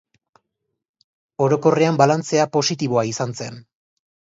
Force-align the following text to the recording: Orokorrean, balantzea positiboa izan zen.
Orokorrean, 1.49 2.03
balantzea 2.05 2.51
positiboa 2.59 3.09
izan 3.15 3.41
zen. 3.41 3.67